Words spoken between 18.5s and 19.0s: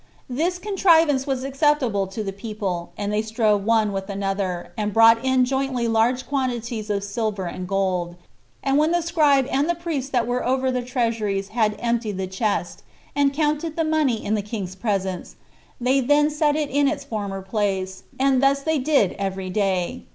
did